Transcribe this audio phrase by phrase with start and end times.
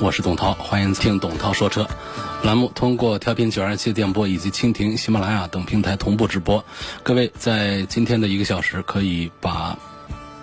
[0.00, 1.84] 我是董涛，欢迎听董涛说车。
[2.44, 6.64] 栏目通过调频九二七电波以及蜻蜓、喜马拉雅等平台同步直播。
[7.02, 9.76] 各位在今天的一个小时，可以把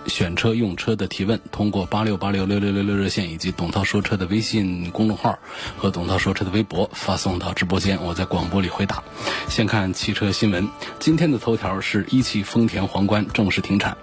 [0.08, 5.40] 选车用车的提问，通过八六八六六六六六热线以及董涛说车的微信公众号
[5.78, 9.04] 和董涛说车的微博发送到直播间，我在广播里回答。
[9.50, 10.68] 先看汽车新闻，
[11.00, 13.98] 今天的头条是一汽丰田皇冠正式停产。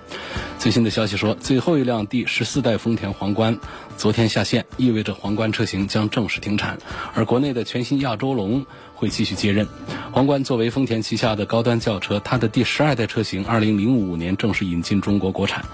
[0.59, 3.59] 最新的消息说，最后一辆第十四代丰田皇冠
[3.97, 6.79] 昨天下线，意味着皇冠车型将正式停产，
[7.15, 8.65] 而国内的全新亚洲龙
[9.03, 9.67] 会继续接任。
[10.13, 15.65] 皇冠作为丰田旗下的高端轿车，它的第十二代车型2005年正式引进中国国产，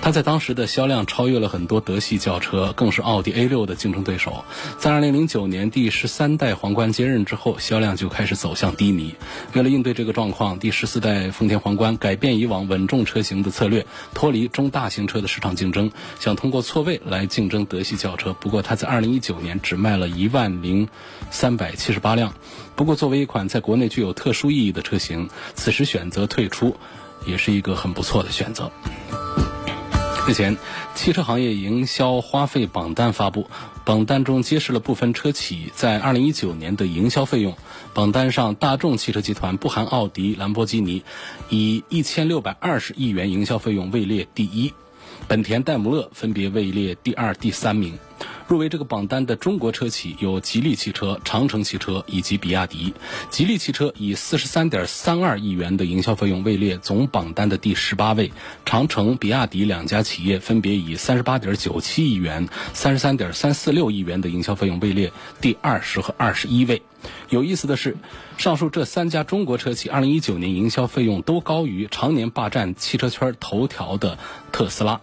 [0.00, 4.44] 它在当时的销量超越了很多德系轿车，更是奥迪 A6 的竞争对手。
[4.78, 9.16] 在2009年第十三代皇冠接任之后，销量就开始走向低迷。
[9.54, 15.90] 为了应对这个状况，第十四代丰田皇冠改变以往稳重车型的策略，脱离中大型车的市场竞争，
[16.20, 18.34] 想通过错位来竞争德系轿车。
[18.34, 20.88] 不过，它在2019年只卖了一万零
[21.30, 22.34] 三百七十八辆。
[22.78, 26.76] 不过，作为一款在国内具有特殊意义的车型，此时选择退出，
[27.26, 28.70] 也是一个很不错的选择。
[30.28, 30.56] 日前，
[30.94, 33.50] 汽车行业营销花费榜单发布，
[33.84, 37.56] 榜单中揭示了部分车企在2019年的营销费用。
[37.94, 41.02] 榜单上，大众汽车集团不含奥迪、兰博基尼，
[41.48, 44.72] 以1620亿元营销费用位列第一，
[45.26, 47.98] 本田、戴姆勒分别位列第二、第三名。
[48.46, 52.94] 入围这个榜单的中国车企有吉利汽车、长城汽车以及比亚迪。
[53.30, 58.32] 吉利汽车以四十三点三二亿元的营销费用位列总榜单的第十八位，
[58.64, 66.82] 长城、比亚迪两家企业分别以三十八点九七亿元、三十三点三四六亿元的营销费用位列第二十和二十一位。
[67.28, 67.96] 有意思的是，
[68.38, 74.18] 上述这三家中国车企二零一九年营销费用都高于常年霸占汽车圈头条的
[74.50, 75.00] 特斯拉。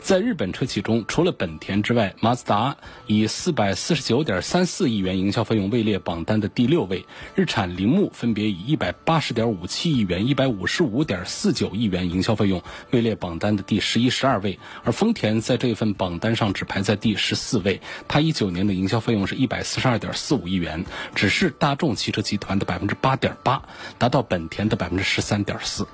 [0.00, 2.76] 在日本车企中，除了本田之外，马自达
[3.06, 7.04] 以四百四十九点三四亿元营销费用位列榜单的第六位；
[7.34, 14.58] 日产铃木分别以一百八十点五七亿元、一百五十五点四九亿元营销费用位列榜单的第十一、十二位。
[14.84, 23.62] 而丰田在这份榜单上只排在第十四位，它一九年的营销费用是一百四十二点四五亿元，只是大众汽车集团的百分之八点八，
[23.98, 25.86] 达到本田的百分之十三点四。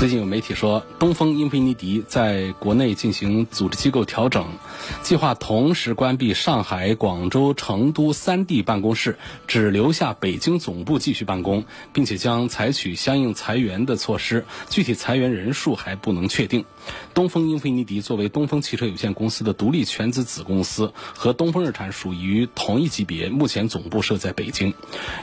[0.00, 4.46] 最近有媒体说，东风英菲尼迪在国内进行组织机构调整，
[5.02, 16.64] 计划同时关闭上海、广州、成都三地办公室，只留下北京总部继续办公，并且将采取相应裁员的措施，具体裁员人数还不能确定。
[17.12, 24.74] 东风英菲尼迪作为东风汽车有限公司的独立全资子公司，和东风日产属于同一级别，目前总部设在北京。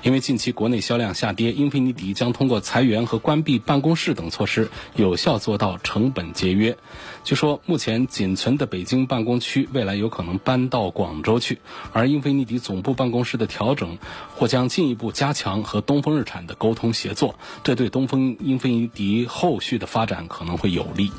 [0.04, 6.78] 因为近期国内销量下跌，英菲尼迪将通过裁员和关闭办公室等措施，有效做到成本节约。
[7.24, 11.60] 据说目前仅存的北京办公区，未来有可能搬到广州去。
[11.94, 13.98] 而英菲尼迪总部办公室的调整，
[14.36, 21.12] 或将进一步加强和东风日产的沟通协作，这对东风英菲尼迪后续的发展可能会有利。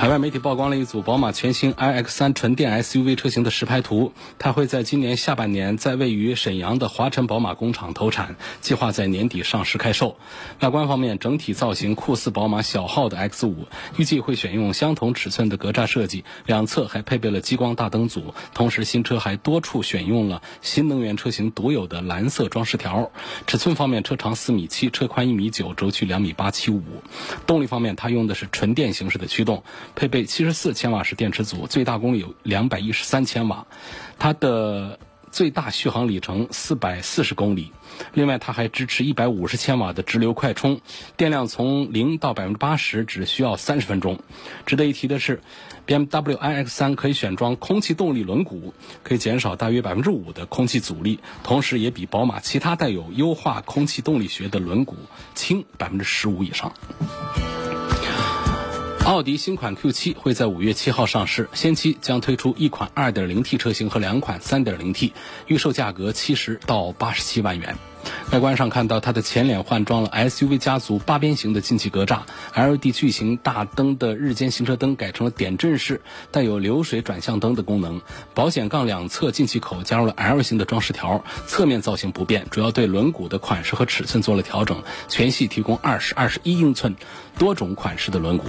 [0.00, 10.16] 海外媒体曝光了一组宝马全新 iX3 纯电 SUV 车型的实拍图，它会在今年下半年在位于沈阳的华晨宝马工厂投产，计划在年底上市开售。
[10.60, 13.54] 外观方面，整体造型酷似宝马小号的 X5，
[13.98, 18.32] 预计会选用相同尺寸的格栅设计，两侧还配备了激光大灯组。
[18.54, 23.12] 同时，新车还多处选用了新能源车型独有的蓝色装饰条。
[23.46, 26.82] 尺寸方面，车长四米七，车宽一米九，轴距两米八七五。
[27.46, 29.62] 动力方面，它用的是纯电形式的驱动。
[29.94, 33.66] 配备七十四千瓦时电池组，最大功率有两百一十三千瓦，
[34.18, 34.98] 它的
[35.30, 37.72] 最大续航里程四百四十公里。
[38.14, 40.80] 另外，它还支持一百五十千瓦的直流快充，
[41.16, 44.18] 电量从零到百分之八十只需要三十分钟。
[44.64, 45.40] 值得一提的是
[45.86, 48.72] ，BMW iX3 可以选装空气动力轮毂，
[49.02, 54.94] 可以减少大约百分之五的空气阻力，同时也比宝马其他带有优化空气动力学的轮毂
[55.34, 56.72] 轻百分之十五以上。
[59.04, 65.12] 奥迪新款 Q7 会在五月七号上市，先期将推出一款 2.0T 车型和两款 3.0T，
[65.46, 67.76] 预售价格七十到八十七万元。
[68.32, 72.20] 外观上看到它的前脸换装了 SUV 家族八边形的进气格栅
[72.54, 76.00] ，LED 巨型大灯的日间行车灯改成了点阵式，
[76.30, 78.00] 带有流水转向灯的功能。
[78.32, 86.96] 保险杠两侧进气口加入了 L 型的装饰条，侧面造型不变，主要对轮毂的款式和尺寸做了调整，全系提供二十二十一英寸
[87.40, 88.42] 多种款式的轮毂。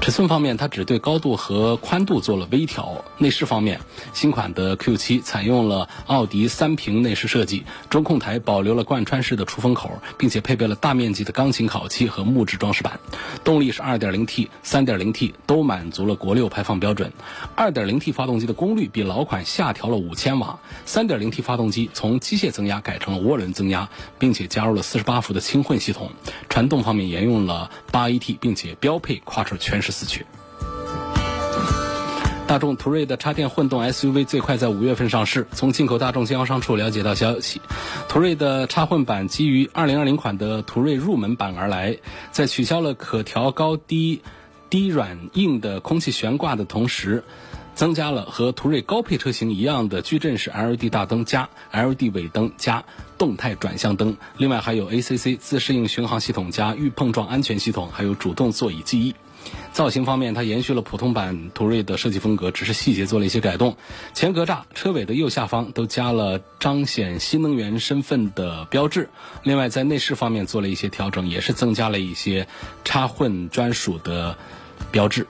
[0.00, 3.04] 尺寸方面，它只对高度和宽度做了微调。
[3.18, 3.80] 内饰方面，
[4.14, 13.00] 新款的 Q7 采用了奥迪三屏内饰设计，中控台保留了贯穿式的出风口，并且配备了大面积的钢琴烤漆和木质装饰板。
[13.42, 17.12] 动力是 2.0T、3.0T 都满足了国六排放标准。
[17.56, 23.88] 2.0T 发动机的功率比老款下调了五千瓦，3.0T 发动机从机械增压改成了涡轮增压，
[24.20, 26.12] 并且加入了48伏的轻混系统。
[26.48, 30.26] 传动方面沿用了 8AT 并且标配跨车全时四驱。
[32.46, 35.46] 大众途锐的插电混动 SUV 最快在五月份上市。
[35.52, 37.60] 从进口大众经销商处了解到消息，
[38.08, 41.98] 途锐的插混版基于2020款的途锐入门版而来，
[42.32, 44.22] 在取消了可调高低、
[44.70, 47.22] 低软硬的空气悬挂的同时，
[47.74, 52.82] 增加了和途锐高配车型一样的矩阵式 LED 大灯加 LED 尾灯加
[53.18, 59.14] 动态转向灯，另外还有 ACC 自适应巡航系统加预碰撞安全系统，还有主动座椅记忆。
[59.72, 63.76] 造型方面，它延续了普通版途锐的设计风格，只是细节做了一些改动。
[64.12, 69.08] 前格栅、车尾的右下方都加了彰显新能源身份的标志。
[69.42, 72.46] 另外，在内饰方面做了一些调整，也是增加了一些
[72.84, 74.36] 插混专属的
[74.90, 75.26] 标志。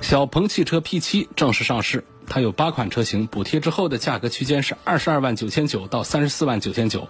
[0.00, 2.04] 小鹏汽车 P7 正式上市。
[2.28, 7.08] 它有八款车型，补贴之后的价格区间是二十二万九千九到三十四万九千九。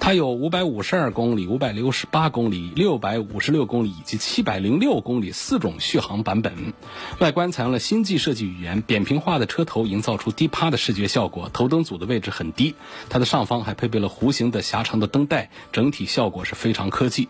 [0.00, 6.72] 它有五百五十二公里、五百六十八公里、六百五十六公里以及七百零六公里四种续航版本。
[7.20, 12.74] 外观采用了星际设计语言，扁平化的车头营造出低趴的视觉效果，头灯组的位置很低。
[13.08, 17.28] 它的上方还配备了弧形的狭长的灯带，整体效果是非常科技。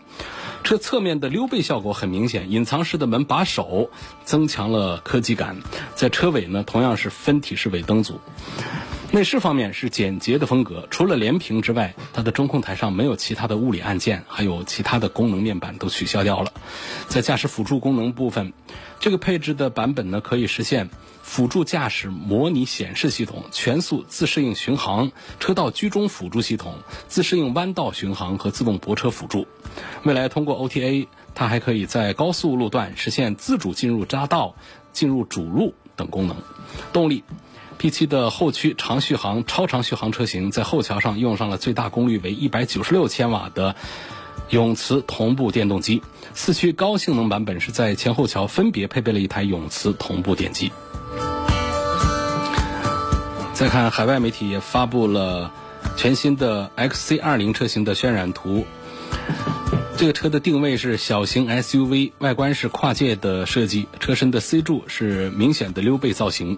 [0.69, 3.89] 车侧面的溜背效果很明显，隐藏式的门把手
[4.23, 5.57] 增强了科技感。
[5.95, 7.09] 在车尾呢，同样是。
[7.09, 8.19] 分体式尾灯组，
[9.11, 16.53] 内饰方面是简洁的风格，除了连屏之外，它的中控台上没有其他的物理按键，还有其他的功能面板都取消掉了。
[17.07, 18.53] 在驾驶辅助功能部分，
[18.99, 20.91] 这个配置的版本呢，可以实现
[21.29, 26.73] 辅助驾驶模拟显示系统、全速自适应巡航、车道居中辅助系统、
[27.07, 29.45] 自适应弯道巡航和自动泊车辅助。
[30.03, 34.55] 未来通过 OTA，它还可以在高速路段实现自主进入匝道、
[34.91, 35.75] 进入主路。
[35.95, 36.35] 等功能，
[36.93, 37.23] 动力
[37.77, 43.75] ，P7 的后驱长续航、超长续航车型在后桥上用上了最大功率为一百九十六千瓦的
[44.49, 46.01] 永磁同步电动机，
[46.33, 50.71] 四驱高性能版本是在前后桥分别配备了一台永磁同步电机。
[53.59, 55.51] 再看海外媒体也发布了
[55.97, 58.65] 全新的 XC20 车型的渲染图。
[59.97, 66.57] 这个车的定位是小型 SUV，外观是跨界的设计，车身的 C 柱是明显的溜背造型。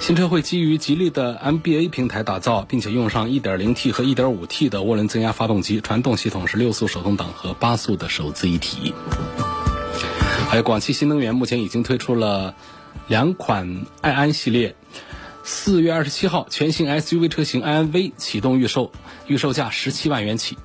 [0.00, 8.92] 新车会基于吉利的 MBA 平台打造，并且用上 1.0T 和 1.5T 的涡轮增压发动机，传动系统是六速手动挡和八速的手自一体。
[10.50, 12.54] 还有广汽新能源目前已经推出了
[13.08, 14.76] 两款爱安系列，
[15.54, 18.90] 四月二十七号全新 SUV 车型爱安 V 启动预售，
[19.26, 20.56] 预售价十七万元起。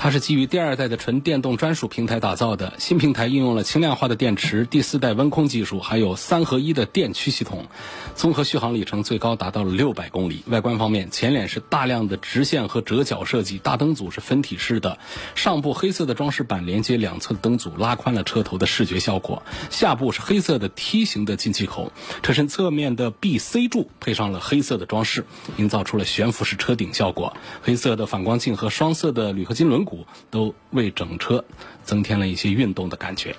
[0.00, 7.66] 它是基于第二代的纯电动专属平台打造的，新平台应用了轻量化的电池、第四代温控技术，还有三合一的电驱系统，
[8.14, 10.44] 综合续航里程最高达到了六百公里。
[10.46, 14.98] 外观方面，前脸是大量的直线和折角设计，大灯组是分体式的，
[15.34, 19.42] 上部黑色的装饰板连接两侧的灯组，拉宽了车头的视觉效果。
[19.68, 21.90] 下部是黑色的梯形的进气口，
[22.22, 25.24] 车身侧面的 B、C 柱配上了黑色的装饰，
[25.56, 27.36] 营造出了悬浮式车顶效果。
[27.62, 29.87] 黑色的反光镜和双色的铝合金轮毂。
[29.88, 31.42] 股都为整车
[31.82, 33.34] 增添了一些运动的感觉。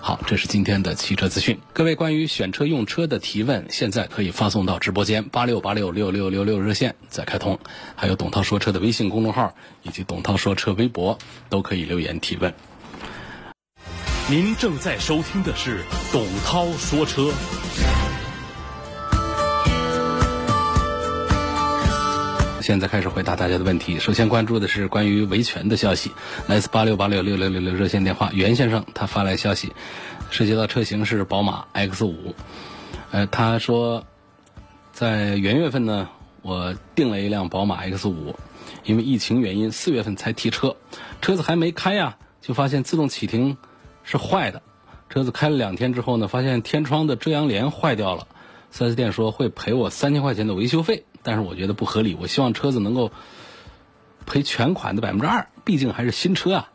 [0.00, 1.58] 好，这是今天的汽车资讯。
[1.72, 7.58] 各位关于选车用车的提问，现在可以发送到直播间八六八六六六六六热线再开通，
[7.96, 12.52] 还有董涛说车的微信公众号以及董涛说车微博都可以留言提问。
[14.28, 15.80] 您正在收听的是
[16.12, 17.32] 董涛说车。
[22.64, 23.98] 现在开始回答大家的问题。
[23.98, 26.12] 首先关注的是关于维权的消息，
[26.46, 29.74] 来自八六八六六六六六热线电话，袁先生他发来消息，
[30.30, 32.34] 涉及到车型是宝马 X 五。
[33.10, 34.06] 呃，他说，
[34.94, 36.08] 在元月份呢，
[36.40, 38.34] 我订了一辆宝马 X 五，
[38.84, 40.76] 因为疫情原因，四月份才提车，
[41.20, 43.58] 车子还没开呀，就发现自动启停
[44.04, 44.62] 是坏的。
[45.10, 48.26] 车子开了两天之后呢，发现天窗的遮阳帘坏掉了
[48.72, 51.04] ，4S 店说会赔我三千块钱的维修费。
[51.24, 53.10] 但是我觉得不合理，我希望车子能够
[54.26, 56.70] 赔全款的百分之二，毕竟还是新车啊。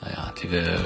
[0.00, 0.80] 哎呀，这个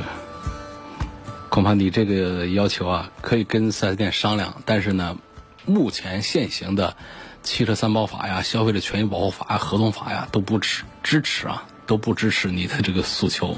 [1.49, 5.17] 恐怕你这个要求啊，可以跟四 S 店商量，但是呢，
[5.65, 6.97] 目前现行的
[7.43, 13.57] 汽车三包法呀、消费者权益保护法呀、合同法呀都不支支持啊，都不支持你的这个诉求，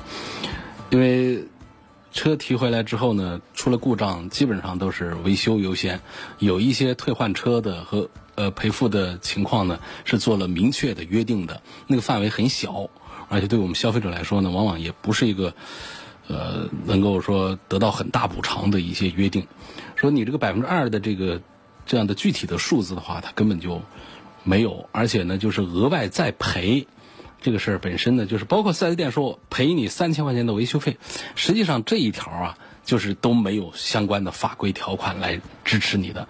[0.91, 1.47] 因为
[2.13, 6.01] 车提回来之后呢，出了故障，基本上都是维修优先，
[6.39, 8.09] 有一些退换车的和
[8.41, 12.89] 呃赔付的情况呢，是做了明确的约定的，那个范围很小。
[13.29, 15.55] 而且对我们消费者来说呢，往往也不是一个，
[16.27, 19.47] 呃，能够说得到很大补偿的一些约定。
[19.95, 21.41] 说你这个百分之二的这个
[21.87, 23.83] 这样的具体的数字的话，它根本就
[24.43, 24.89] 没有。
[24.91, 26.89] 而且呢，就是额外再赔
[27.41, 30.97] 这个事儿本身呢，就是包括四 S 店说赔你三千块钱的维修费，
[31.37, 36.27] 实际上这一条啊，就是都没有相关的法规条款来支持你的。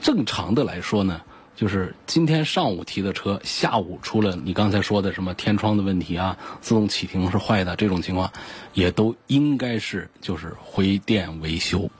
[0.00, 1.20] 正常的来说呢。
[1.60, 8.32] 就是今天上午提的车，下午出了你刚才说的什么天窗的问题啊，自动启停是坏的这种情况，
[8.72, 11.90] 也都应该是就是回电维修。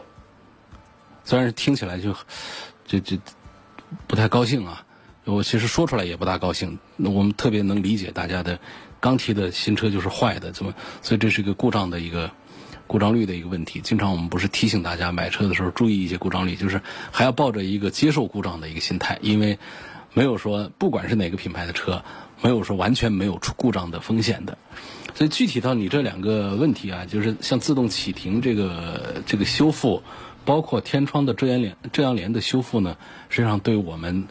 [1.24, 2.16] 虽然听起来就，
[2.86, 3.18] 就就
[4.06, 4.82] 不太高兴啊，
[5.26, 6.78] 我其实说出来也不大高兴。
[6.96, 8.58] 那我们特别能理解大家的，
[8.98, 10.72] 刚提的新车就是坏的，怎么？
[11.02, 12.30] 所以这是一个故障的一个。
[12.90, 16.82] 故障率的一个问题，经常我们不是提醒大家买车的时候注意一些故障率，就是
[17.12, 19.60] 还要抱着一个接受故障的一个心态，因为
[20.12, 22.02] 没有说不管是哪个品牌的车，
[22.42, 24.58] 没有说完全没有出故障的风险的。
[25.14, 30.02] 所以具体到你这两个问题啊，就是像自动启停这个这个修复，
[30.44, 32.96] 包括天窗的遮阳帘遮阳帘的修复呢，
[33.28, 34.26] 实际上对我们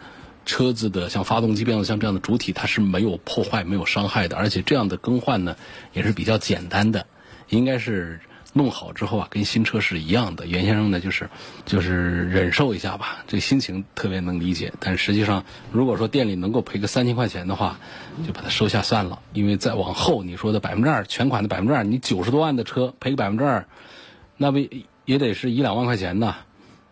[0.46, 5.56] 车子的像发动机、变速箱这样的主体，它是没有破坏、没有伤害的，而且这样的更换呢
[5.94, 7.06] 也是比较简单的，
[7.48, 8.20] 应该是。
[8.54, 10.48] 弄好之后啊，跟新车是一样的。
[10.48, 11.30] 袁先生呢，就是
[11.66, 14.74] 就是忍受一下吧，这心情特别能理解。
[14.80, 17.80] 但实际上，如果说店里能够赔个三千块钱的话，
[18.26, 19.20] 就把它收下算了。
[19.34, 23.68] 因为再往后你说的百分之二全款的百分之二，你九十多万的车赔个百分之二，
[24.36, 24.58] 那不
[25.06, 26.36] 也得是一两万块钱呢？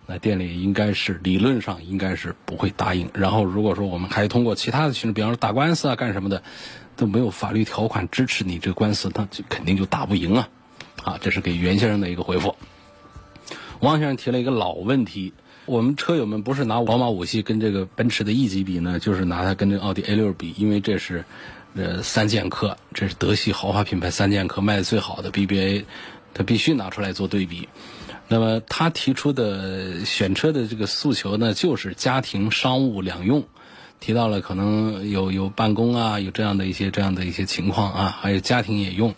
[0.05, 3.09] 那店里应该是理论上应该是不会答应。
[3.13, 6.43] 然后如果说我们还通过其他的形式，比方说打官司啊干什么的，
[6.95, 10.47] 都没有法律条款支持你这个官司，那就肯定就打不赢啊。
[11.07, 12.57] 啊，这是给袁先生的一个回复。
[13.79, 15.31] 王先生提了一个老问题：
[15.65, 21.23] 我们车友们不是拿宝马五系跟这个奔驰的 E 级比呢，就是拿它跟这个奥迪 A 六比，因为这是
[21.75, 25.85] 呃三剑客，这是德系豪华品牌三剑客卖的最好的 BBA，
[26.33, 27.69] 他必须拿出来做对比。
[28.27, 33.45] 那么他提出的选车的这个诉求呢，就是家庭、商务两用，
[34.01, 39.15] 提到了可能有有办公啊，有这样的一些这样的一些情况啊，还有家庭也用。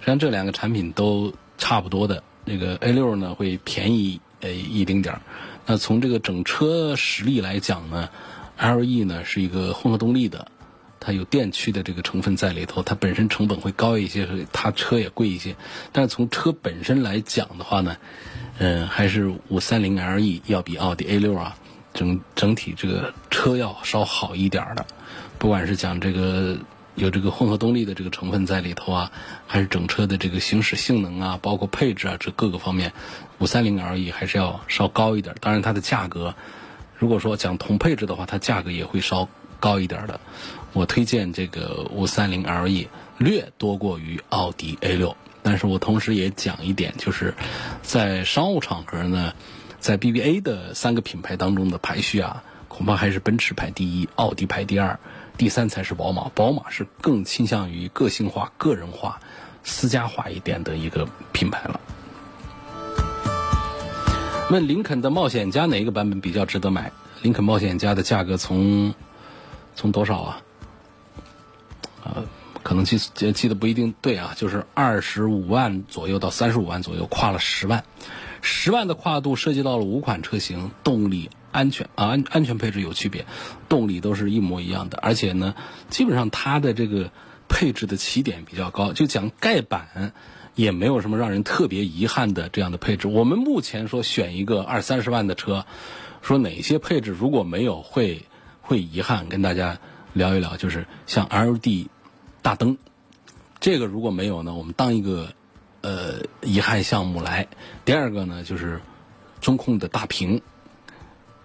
[0.00, 5.20] 实际上这两个产品都差不多的，那个 A 六呢会便宜呃一丁点儿。
[5.66, 8.08] 那从这个整车实力来讲呢
[8.58, 10.48] ，LE 呢是一个混合动力的，
[10.98, 15.54] 它有电驱的这个成分在里头，它本身成本会高一些，它车也贵一些。
[15.92, 17.98] 但是从车本身来讲的话呢，
[18.58, 21.56] 嗯，还是五三零 LE 要比奥迪 A 六啊
[21.92, 24.86] 整整体这个车要稍好一点的，
[25.38, 26.56] 不管是讲这个。
[26.96, 29.12] 有这个混合动力的这个成分在里头啊，
[29.46, 32.92] 还是整车的这个行驶性能啊，包括配置啊，这各个方面，
[33.38, 35.34] 五三零 LE 还是要稍高一点。
[35.40, 36.34] 当然，它的价格，
[36.96, 39.28] 如果说讲同配置的话，它价格也会稍
[39.60, 40.20] 高一点的。
[40.72, 47.34] 我推荐这个五三零 LE 略多过于奥迪 A 六，但是我同时也讲一点，就是
[47.82, 49.32] 在商务场合呢，
[49.78, 55.00] 在 BBA 的三个品牌当中的排序啊，恐怕还是奔驰排第一，奥迪排第二。
[55.40, 59.18] 第三才是宝马，宝马是更倾向于个性化、个人化、
[59.64, 61.80] 私家化一点的一个品牌了。
[64.50, 66.92] 问林肯的冒险家哪一个版本比较值得买？
[67.22, 68.94] 林肯冒险家的价格从
[69.74, 70.42] 从多少啊？
[72.04, 72.22] 呃，
[72.62, 77.82] 可能记记得不一定对啊，就是二十五万左右到三十五万左右，跨了十万，
[78.42, 81.30] 十万的跨度涉及到了五款车型，动力。
[81.52, 83.26] 安全啊，安安全配置有区别，
[83.68, 85.54] 动力都是一模一样的，而且呢，
[85.88, 87.10] 基本上它的这个
[87.48, 90.12] 配置的起点比较高，就讲盖板
[90.54, 93.08] 也没有什么让人特别遗憾的这样的配置。
[93.08, 95.64] 我们目前说选一个二三十万的车，
[96.22, 98.26] 说哪些配置如果没有会
[98.60, 99.78] 会遗憾，跟大家
[100.12, 101.88] 聊一聊，就是像 L D
[102.42, 102.78] 大灯，
[103.58, 105.32] 这个如果没有呢，我们当一个
[105.80, 107.48] 呃遗憾项目来。
[107.84, 108.80] 第二个呢，就是
[109.40, 110.42] 中控的大屏。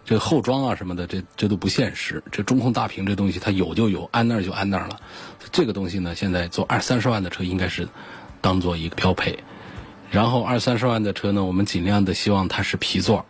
[0.05, 2.23] 这个后装啊什么的，这这都不现实。
[2.31, 4.99] 这中控大屏这东西，它有就有，安那儿就安那儿了。
[5.51, 7.87] 这个东西呢，现在做二三十万的车应该是
[8.39, 9.39] 当做一个标配。
[10.11, 13.25] 然后二三十万的车呢，我们尽量的希望它是皮座。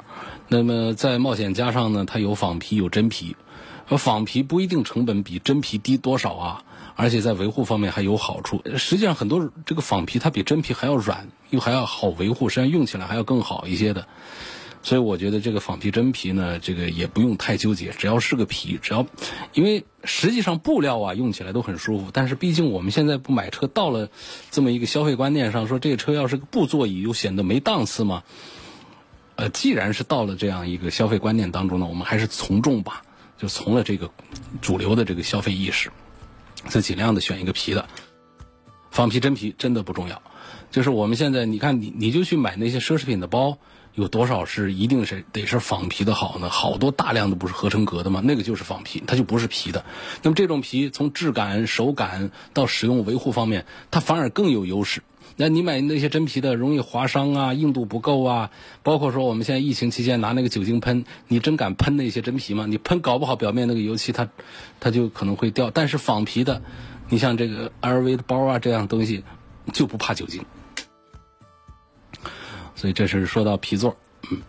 [0.50, 3.36] 那么在冒险加上呢，它有仿皮有真皮。
[3.88, 6.64] 仿皮不一定成本比真皮低多少啊，
[6.96, 8.64] 而且在维护方面还有好处。
[8.78, 14.08] 实际上，很多这个仿皮它比真皮还要软，又还要好维护，实际上用起来还要更好一些的。
[14.86, 19.04] 所以我觉得这个仿皮真皮呢，这个也不用太纠结，只要是个皮，只要，
[19.54, 22.12] 因为实际上布料啊用起来都很舒服。
[22.14, 24.10] 但是毕竟我们现在不买车，到了
[24.52, 28.22] 这么一个消费观念上，说这个车要是个布座椅，又显得没档次嘛。
[29.38, 33.02] 呃，既然是到了这样一个消费观念当中呢，我们还是从众吧，
[33.40, 34.12] 就从了这个
[34.62, 35.90] 主流的这个消费意识，
[36.70, 37.90] 就尽量的选一个皮的，
[38.92, 40.22] 仿皮真皮真的不重要。
[40.70, 43.58] 就是我们现在你看，你你就去买那些奢侈品的包。
[43.96, 46.50] 有多少是一定是得是仿皮的好呢？
[46.50, 48.22] 好多大量的不是合成革的吗？
[48.24, 49.84] 那个就是仿皮，它就不是皮的。
[50.22, 55.02] 那么这种皮从质感、手感到使用维护方面，它反而更有优势。
[55.38, 58.52] 那你买那些真皮的，容易划伤啊，硬度不够啊。
[58.84, 62.66] 包括说我们现在疫情期间拿那个酒精喷，你真敢喷那些真皮吗？
[62.68, 64.28] 你喷搞不好表面那个油漆它，
[64.80, 65.72] 它就可能会掉。
[65.72, 66.62] 但是仿皮的，
[67.10, 69.24] 你像这个 LV 的包啊这样东西，
[69.74, 70.44] 就不怕酒精。
[72.76, 73.98] 所以这是说到皮座，
[74.30, 74.42] 嗯，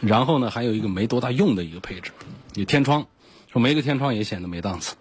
[0.00, 2.12] 然后呢，还有一个没多大用的一个配置，
[2.54, 3.06] 有天窗，
[3.52, 4.96] 说没个天窗也显得没档次。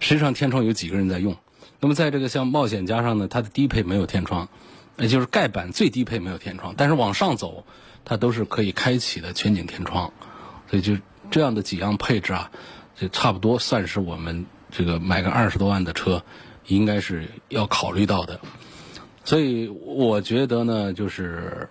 [0.00, 1.36] 实际上天窗有几个人在用？
[1.80, 4.48] 那么在这个像冒险家上呢，它的低配没有天窗，
[4.96, 7.66] 也就是盖板最低配没有天窗，但是往上走，
[8.04, 10.12] 它都是可以开启的全景天窗。
[10.70, 10.96] 所以就
[11.30, 12.50] 这样的几样配置啊，
[12.96, 16.24] 就差不多算是我们这个买个二十多万的车，
[16.66, 18.40] 应该是要考虑到的。
[19.24, 21.68] 所以我觉得呢，就是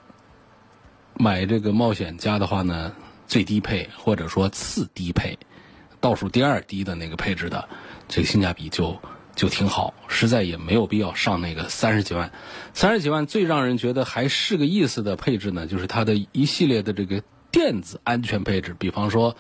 [1.14, 2.92] 买这个冒险家的话呢，
[3.28, 5.38] 最低配或者说次低配，
[6.02, 7.70] 倒数第二低的那个配置的，
[8.08, 9.00] 这个性价比就
[9.36, 12.32] 就挺好，实在也没有必要上那个三十几万。
[12.74, 19.36] 三十几万最让人觉得还是个意思的配置呢，就是它的一系列的这个电子安全配置，比方说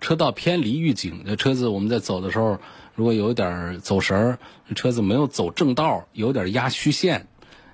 [0.00, 2.60] 车道偏离预警，那车子我们在走的时候，
[2.94, 4.38] 如果有点走神儿，
[4.76, 7.26] 车子没有走正道，有点压虚线。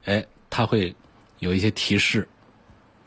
[0.04, 0.94] 哎，它会
[1.38, 2.28] 有一些提示，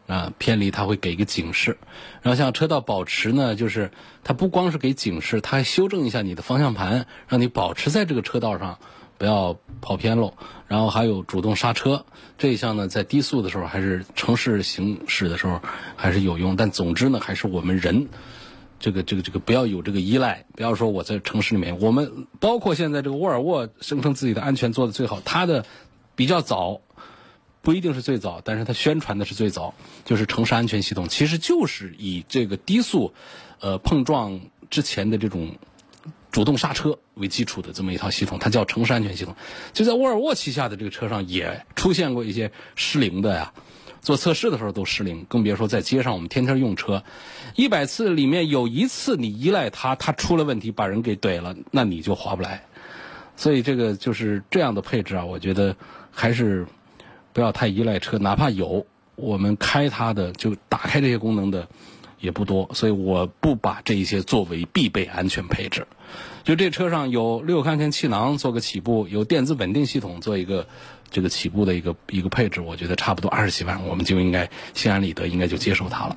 [0.07, 1.77] 啊，偏离它会给一个警示。
[2.21, 3.91] 然后像车道保持呢，就是
[4.23, 8.79] 它不光是给警示，它还修正一下你的方向盘，让你保持在这个车道上，
[9.17, 10.33] 不要跑偏喽。
[10.67, 12.05] 然后还有主动刹车
[12.37, 15.61] 这一项呢，在低速的时候还是城市行驶的时候
[15.95, 16.55] 还是有用。
[16.55, 18.07] 但总之呢，还是我们人
[18.79, 25.65] 这个这个这个不要有这个依赖，不要说我在城市里面，我们包括现在这个沃尔沃声称自己的安全做的最好，它的
[26.15, 26.81] 比较早。
[27.61, 29.73] 不一定是最早，但是它宣传的是最早，
[30.05, 33.11] 就是城市安全系统，其实就是以这个低速，
[33.59, 35.55] 呃碰撞之前的这种
[36.31, 39.35] 主动刹车为基础的这么一套系统，它叫城市安全系统。
[39.73, 43.51] 就在沃尔沃旗下的这个车上也出现过一些失灵的呀，
[43.99, 47.03] 做测试的时候都失灵，更别说在街上我们天天用车，
[47.55, 52.63] 一百次里面有一次你依赖它，它出了问题把人给怼了，那你就划不来。
[53.37, 55.75] 所以这个就是这样的配置啊，我觉得
[56.15, 56.65] 还是。
[57.33, 61.67] 不要太依赖车，哪怕有，我们开它的就打开这些功能的
[62.21, 65.85] 也不多，所以我不把这一些作为必备安全配置。
[66.45, 70.65] 就这车上有六个安全气囊做个起步，有电子稳定系统做一个
[71.11, 76.15] 这个起步的一个一个配置，我觉得差不多二十几万，我们就应该心安理得，应该就接受它了。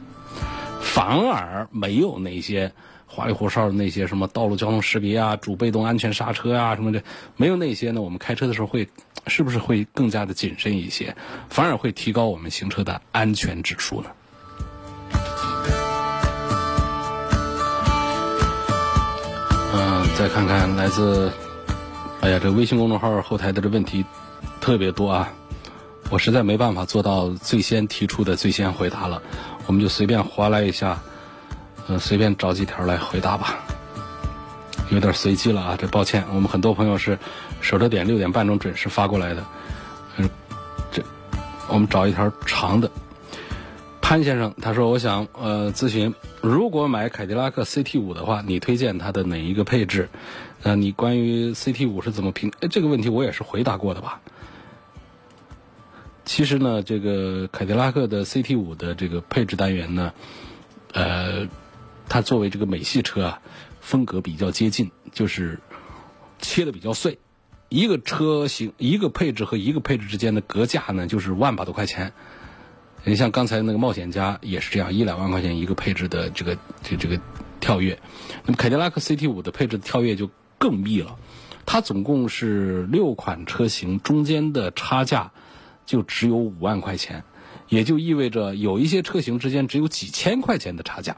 [0.81, 2.73] 反而没有那些
[3.09, 7.03] 花里胡哨的那些什么道路交通识别啊、主被动安全刹车啊什么的，
[7.37, 8.89] 没有那些呢，我们开车的时候会。
[9.27, 11.15] 是不是会更加的谨慎一些，
[11.51, 14.09] 反而会提高我们行车的安全指数呢？
[19.75, 21.31] 嗯，再看看来自，
[22.23, 24.03] 哎呀，这微信公众号后台的这问题
[24.63, 25.31] 特别多啊，
[26.09, 29.23] 我实在没办法做到最先提出的最先回答了，
[29.67, 30.99] 我们就随便划来一下，
[31.89, 33.65] 呃，随便找几条来回答吧。
[34.91, 37.19] 有点随机了啊，这抱歉，我们很多朋友是
[37.61, 39.45] 守着点六点半钟准时发过来的，
[40.17, 40.31] 嗯，
[40.91, 41.03] 这
[41.69, 42.91] 我们找一条长的。
[44.01, 50.09] 潘先生他说：“我想呃咨询，如果买凯迪拉克 CT 五的话，你推荐它的哪一个配置？
[50.63, 52.51] 那你关于 CT 五是怎么评？
[52.71, 54.19] 这个问题我也是回答过的吧？
[56.25, 60.13] 其实呢，这个凯迪拉克的 CT 五的这个配置单元呢，
[60.95, 61.47] 呃，
[62.09, 63.43] 它作为这个美系车啊。”
[63.81, 65.61] 风格比较接近，就是
[66.41, 67.19] 切的比较碎。
[67.71, 72.13] 一个车型、一个配置和一个配置之间的格价呢，就是万把多块钱。
[73.05, 77.19] 你像刚才那个冒险家也是这样，一两万块钱一个配置的这个这这个
[77.61, 77.99] 跳跃。
[78.45, 81.17] 那么凯迪拉克 CT 五的配置跳跃就更密了，
[81.65, 85.33] 它总共是六款车型中间的差价
[85.87, 87.25] 就只有五万块钱，
[87.71, 91.17] 也就意味着有一些车型之间只有几千块钱的差价。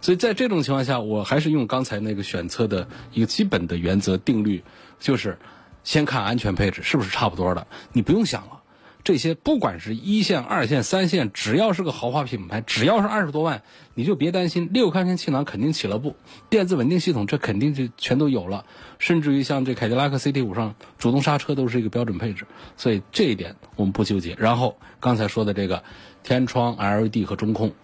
[0.00, 4.62] 所以在这种情况下，我还是用刚才那个选车的一个基本的原则定律，
[4.98, 5.38] 就是
[5.84, 8.62] 先看安全配置是不是差不多的，你不用想了。
[9.04, 13.62] 这些不管是一线、二线、三线，只要是个豪华品牌，只要是二十多万，
[13.94, 14.70] 你就别担心。
[14.72, 16.16] 六开圈气囊肯定起了步，
[16.50, 18.64] 电子稳定系统这肯定就全都有了，
[18.98, 24.34] 甚至于像这凯迪拉克 CT 五上主动刹车都是一个标准配置，所以这一点我们不纠结。
[24.40, 25.84] 然后刚才说的这个
[26.24, 27.74] 天窗、LED 和中控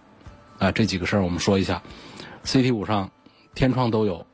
[0.63, 1.81] 啊这几个事儿我们说一下
[2.45, 3.09] ，CT 五上
[3.53, 4.25] 天窗都有，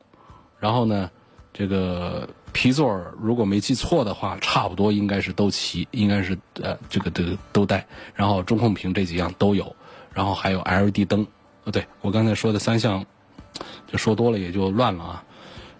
[0.58, 1.10] 然后呢
[1.52, 2.28] 这个。
[2.52, 7.86] 皮座如果没记错的话，差不多应该是都齐，应该是呃这个都都带。
[8.12, 9.72] 然后中控屏这几样都有，
[10.12, 11.24] 然后还有 LED 灯。
[11.62, 13.06] 呃，对我刚才说的三项，
[13.86, 15.24] 就说多了也就乱了啊。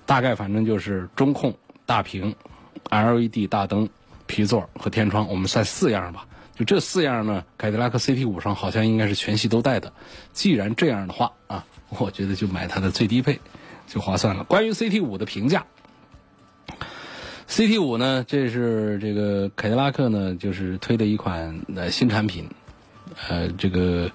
[0.06, 1.52] 大概反正就是中控、
[1.84, 2.32] 大屏、
[2.88, 3.88] LED 大灯、
[4.28, 6.24] 皮座和天窗，我们算四样吧。
[6.60, 9.90] 就这四样呢，凯迪拉克 CT 五上好像应该是全系都带的。
[10.34, 13.40] 既然这样的话啊，我觉得就买它的最低配
[13.86, 14.44] 就划算了。
[14.44, 15.64] 关于 CT 五的评价。
[17.48, 22.46] CT 五呢，这是这个凯迪拉克呢，就是推的一款呃新产品，
[23.30, 24.10] 呃，这个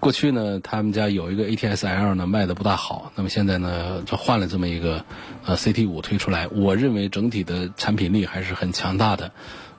[0.00, 5.04] 过去呢，他们家有一个 ATS L 呢卖的不大好，那么现在呢，就换了这么一个
[5.46, 9.30] 呃 CT 五推出来，我认为整体的产品力还是很强大的，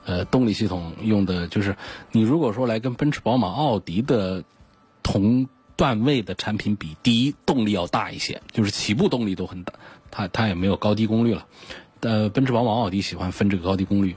[0.04, 1.76] 呃，动力系统用的就是
[2.12, 4.42] 你如果说来跟奔驰、宝马、奥迪的
[5.02, 9.72] 同段位的产品比，第一动力要大一些，就是起步动力都很大，
[10.10, 11.46] 它它也没有高低功率了。
[12.00, 14.16] 呃，奔驰、宝马、奥迪喜欢分这个高低功率，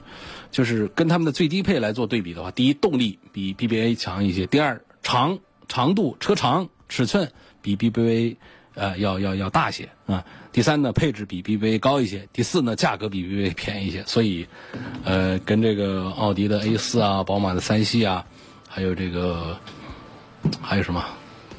[0.50, 8.36] 就是跟他们的最低配来做对比的话，第一动力比 BBA 强一些，第二长长度车长尺寸比 BBA
[8.74, 14.46] 呃要要要大些啊，第三呢配置比 BBA 高一些，第四呢价格比 BBA 便宜一些，所以
[15.04, 18.26] 呃跟这个奥迪的 A 四啊、宝马的三系啊，
[18.68, 19.58] 还有这个
[20.60, 21.04] 还有什么？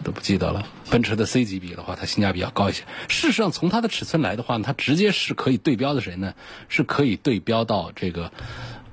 [0.03, 0.67] 都不记得了。
[0.91, 2.83] 奔驰的 C 级比的话，它性价比要高一些。
[3.07, 6.35] 事实上，从它的尺寸来的话，它直接是可以对标的谁呢？
[6.69, 8.31] 是可以对标到这个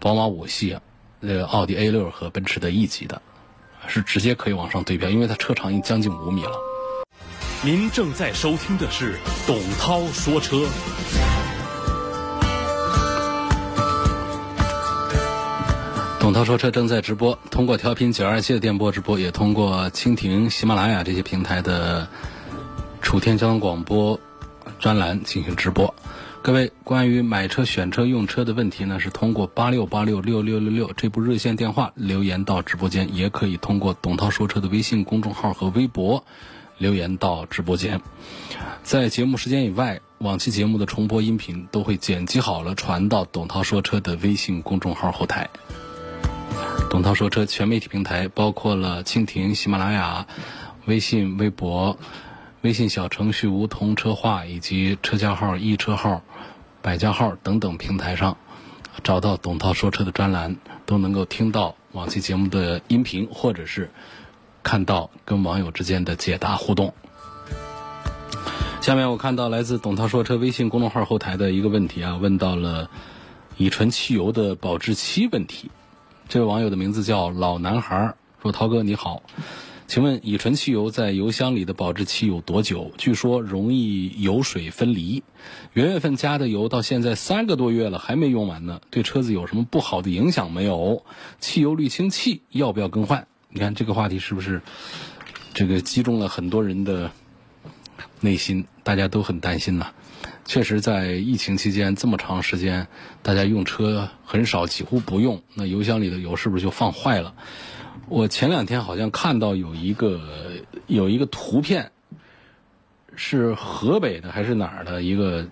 [0.00, 0.78] 宝马五系、
[1.20, 3.20] 这个奥迪 A 六和奔驰的 E 级的，
[3.88, 6.71] 是直接可以往上对标，因为它车长已经将近五米了。
[7.64, 10.66] 您正在收听的是董涛说车。
[16.18, 22.08] 董涛说车正在直播，通过调频九二七的电波直播，也通过蜻蜓、喜马拉雅这些平台的
[23.00, 24.18] 楚天交通广播
[24.80, 25.94] 专栏进行直播。
[26.42, 36.24] 各位关于买车、选车、用车的问题呢，是通过八六八六六六六六这部热线电话留言到直播间，也可以通过董涛说车的微信公众号和微博
[36.82, 38.02] 留言到直播间。
[38.84, 45.48] 在节目时间以外，往期节目的重播音频都会剪辑好了传到董涛说车的微信公众号后台。
[46.90, 50.26] 董涛说车全媒体平台包括了蜻蜓、喜马拉雅、
[50.84, 51.96] 微信、微博、
[52.60, 56.22] 微信小程序梧桐车话以及车架号、易车号、
[56.82, 58.36] 百家号等等平台上，
[59.02, 63.90] 找到董涛说车的专栏，都能够听到往期节目的音频，或者是
[64.62, 66.94] 看到跟网友之间的解答互动。
[68.80, 72.90] 下面我看到来自董涛说车微信公众号后台的一个问题啊，问到了
[73.56, 75.70] 乙醇汽油的保质期问题。
[76.28, 79.22] 这位网友的名字叫老男孩，说：“涛哥你好，
[79.86, 82.90] 请问乙醇汽油在油箱里的保质期有多久？
[82.96, 85.22] 据说容易油水分离。
[85.74, 91.04] 元月份加的油到现在三个多月了，还没用完呢，对车子有什么不好的影响没有？
[91.38, 93.28] 汽油滤清器要不要更换？
[93.52, 94.60] 你看这个话题是不是
[95.54, 97.10] 这个击中了很多人的
[98.20, 98.66] 内心？
[98.82, 99.92] 大家都很担心呐。”
[100.44, 102.88] 确实，在疫情期间这么长时间，
[103.22, 105.40] 大家用车很少，几乎不用。
[105.54, 107.34] 那油箱里的油是不是就放坏了？
[108.08, 110.20] 我前两天好像看到有一个
[110.88, 111.92] 有一个图片，
[113.14, 115.46] 是河北的还是哪儿的一个，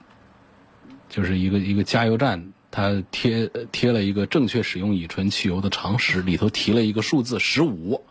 [1.09, 8.03] 就是一个一个加油站，它贴贴了一个正确使用乙醇汽油的常识，里头提了一个数字十五。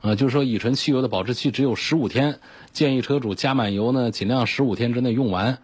[0.00, 2.40] 啊，就是说乙醇汽油的保质期只有十五天，
[2.72, 5.58] 建议车主加满油呢，尽量十五天之内用完。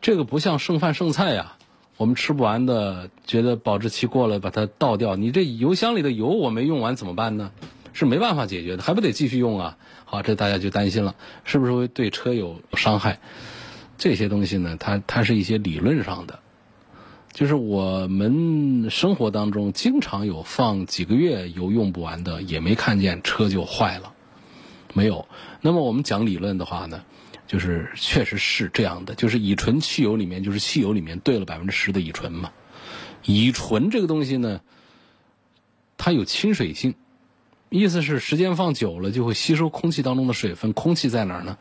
[0.00, 1.56] 这个不像剩饭剩菜呀，
[1.96, 5.16] 我们吃不完的，觉得保质期过了把它倒掉。
[5.16, 7.52] 你这油箱里的油我没用完怎么办呢？
[7.92, 9.76] 是没办法解决的，还不得继续用啊？
[10.04, 13.20] 好，这大家就担心了，是不是会对车有伤害？
[13.96, 16.38] 这些东西呢，它它是一些理论上的。
[17.32, 24.12] 就是我们生活当中经常有放几个月油用不完的，也没看见车就坏了，
[24.92, 25.26] 没有。
[25.60, 27.02] 那么我们讲理论的话呢，
[27.48, 32.52] 就是确实是这样的，就是乙醇汽油里面就是汽油里面兑了百分之十的乙醇嘛。
[33.24, 34.60] 乙醇这个东西呢，
[35.96, 36.94] 它有亲水性，
[37.68, 40.72] 意思是时间放久了就会吸收空气当中的水分。
[40.72, 41.58] 空气在哪儿呢？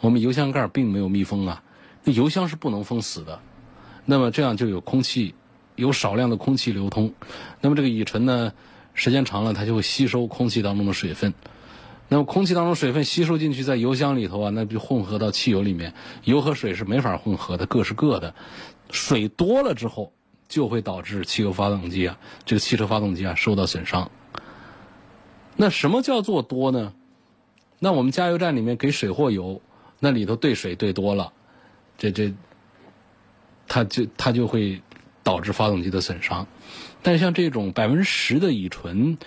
[0.00, 1.64] 我们油箱盖并没有密封啊，
[2.12, 3.40] 油箱是不能封死的。
[4.04, 5.34] 那么这样就有空气，
[5.76, 7.12] 有少量的空气流通。
[7.60, 8.52] 那么这个乙醇呢，
[8.94, 11.34] 时间长了它就会吸收空气当中的水分。
[12.08, 15.92] 那么空气当中水分吸收进去，在油箱里头啊，那就混合到汽油里面。
[16.24, 18.34] 油和水是没法混合的，各是各的。
[18.90, 20.14] 水多了之后，
[20.48, 24.10] 就会导致汽油发动机啊，这个汽车发动机啊受到损伤。
[25.56, 26.94] 那什么叫做多呢？
[27.78, 29.60] 那我们加油站里面给水货油，
[30.00, 31.32] 那里头兑水兑多了，
[31.98, 32.32] 这这，
[33.66, 34.80] 它就它就会
[35.22, 36.46] 导致发动机的损伤。
[37.02, 39.18] 但像这种百分之十的乙醇。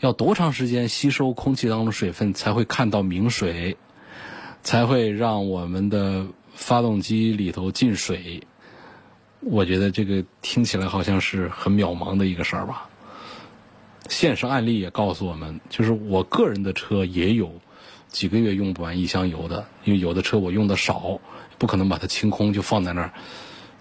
[0.00, 3.76] 要多长时间吸收空气当中水分才会看到明水，
[4.62, 8.42] 才会让我们的发动机里头进水？
[9.40, 12.88] 我觉得这个听起来好像是很渺茫的一个事儿吧。
[14.08, 17.52] 现实案例也告诉我们，就是我个人的车也有
[18.10, 21.20] 几个月用不完一箱油的，因为有的车我用的少，
[21.58, 23.12] 不可能把它清空就放在那儿。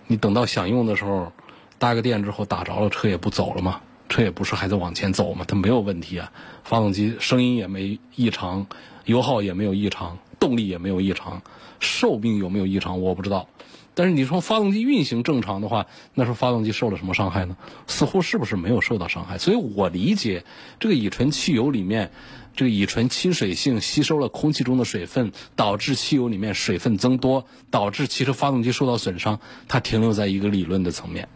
[0.07, 1.31] 你等到想用的时候，
[1.77, 3.81] 搭个电之后打着了，车也不走了嘛。
[4.07, 5.45] 车也不是还在往前走吗？
[5.47, 6.31] 它没有问题啊，
[6.63, 8.65] 发动机声音也没异常，
[9.05, 11.43] 油耗也没有异常，动力也没有异常，
[11.79, 13.47] 寿命有没有异常我不知道。
[13.93, 17.55] 但是你说发动机运行正常的话，那时候发动机受了什么伤害呢？
[17.85, 19.37] 似乎是不是没有受到伤害？
[19.37, 20.43] 所以我理解
[20.79, 22.11] 这个乙醇汽油里面，
[22.55, 31.29] 这个乙醇亲水性吸收了空气中的水分，导致汽油里面水分增多，导致汽车发动机受到损伤，它停留在一个理论的层面。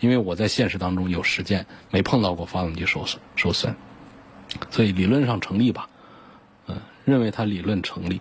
[0.00, 3.74] 因为我在现实当中有实践，没碰到过发动机受损受损，
[4.70, 5.88] 所以理论上成立吧，
[6.68, 8.20] 嗯，认为它理论成立。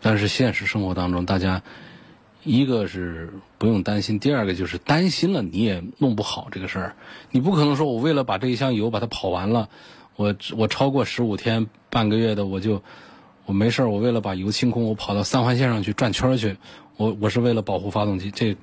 [0.00, 1.62] 但是现实生活当中，大家
[2.44, 6.96] 一个是不用担心，第二个就是担心了你也弄不好这个事儿。
[7.30, 9.68] 你不可能说我为了把这一箱油把它跑完了，
[10.16, 12.82] 我我超过十五天半个月的我就
[13.44, 16.56] 我没事儿，我为了把油清空，我跑到三环线上去转圈去，
[16.96, 18.56] 我我是为了保护发动机这。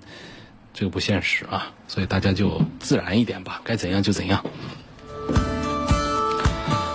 [0.76, 4.44] 这个不现实啊，所以大家就自然一点吧，该怎样就怎样。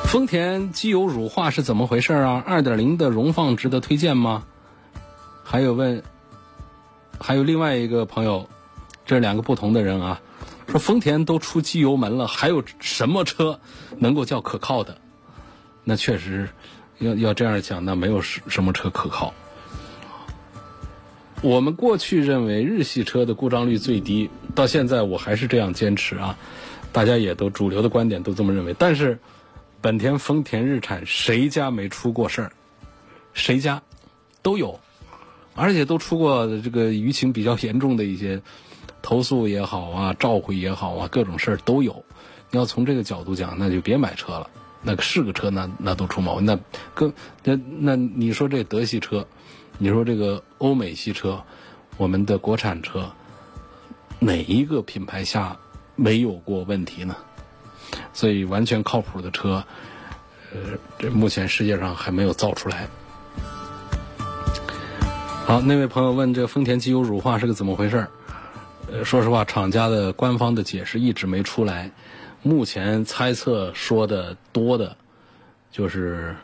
[0.03, 2.42] 丰田机油乳化是怎么回事啊？
[2.44, 4.42] 二点零的荣放值得推荐吗？
[5.44, 6.03] 还有问，
[7.21, 8.49] 还有另外一个朋友，
[9.07, 10.21] 这两个不同的人啊，
[10.68, 13.59] 说丰田都出机油门了，还有什么车
[13.98, 14.98] 能够叫可靠的？
[15.83, 16.46] 那确实，
[16.98, 19.33] 要要这样讲，那没有什什么车可靠。
[21.40, 26.37] 我们过去认为日系车的故障率最低，到现在我还是这样坚持啊，
[26.92, 28.74] 大家也都主流的观点都这么认为。
[28.78, 29.18] 但是，
[29.81, 32.52] 本田、丰田、日产谁家没出过事儿？
[33.33, 33.81] 谁家
[34.42, 34.78] 都有，
[35.54, 38.42] 而且都出过这个舆情比较严重的一些
[39.09, 42.05] 投诉也好啊，召回也好啊，各种事儿都有。
[42.51, 44.51] 你要从这个角度讲，那就别买车了。
[44.83, 46.44] 那是个车，那那都出毛病。
[46.44, 46.59] 那
[46.94, 49.27] 跟那那你说这德系车？
[49.79, 51.42] 你说这个欧美系车，
[51.97, 53.11] 我们的国产车，
[54.18, 55.57] 哪一个品牌下
[55.97, 57.16] 没有过问题呢？
[58.12, 59.64] 所以完全靠谱的车，
[60.53, 60.59] 呃，
[60.99, 62.87] 这目前世界上还没有造出来。
[65.47, 68.11] 好，那位朋友问这个丰田机油乳化是个怎么回事儿？
[69.05, 71.90] 说实话，厂家的官方的解释一直没出来。
[72.42, 74.96] 目前猜测说的多的，
[75.70, 76.35] 就是。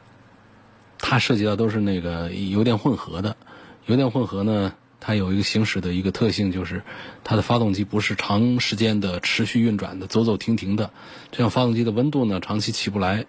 [1.06, 3.36] 它涉及到都是那个油电混合的，
[3.84, 6.82] 油电混合呢，它有一个行驶的一个特性，就是
[7.22, 10.90] 它的发动机不是长时间的持续运转的，走走停停的，
[11.30, 13.26] 这样发动机的温度呢长期起不来，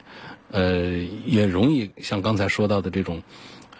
[0.51, 0.85] 呃，
[1.25, 3.21] 也容易像刚才说到的这种，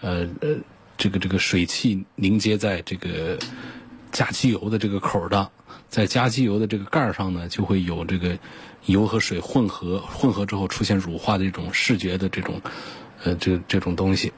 [0.02, 0.56] 呃呃，
[0.98, 3.38] 这个这个水汽凝结在这个
[4.16, 5.50] 加机油的这个口的，
[5.88, 8.38] 在加机油的这个盖上呢，就会有这个
[8.86, 12.60] 油和水混合，混合之后出现乳化的这种视觉的这种。
[13.24, 14.34] 呃，这这种东西，